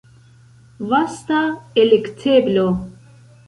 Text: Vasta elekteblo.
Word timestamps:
Vasta 0.93 1.43
elekteblo. 1.85 2.69